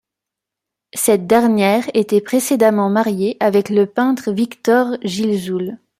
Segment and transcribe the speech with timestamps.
[0.95, 5.77] Cette dernière était précédemment mariée avec le peintre Victor Gilsoul.